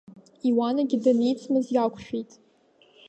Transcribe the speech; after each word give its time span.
Иуанагьы 0.49 0.97
даницмыз 1.03 1.65
иақәшәеит. 1.75 2.31